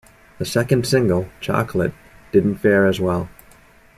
The 0.39 0.45
second 0.45 0.87
single, 0.87 1.29
"Chocolate" 1.41 1.93
didn't 2.31 2.57
fare 2.57 2.87
as 2.87 2.99
well. 2.99 3.29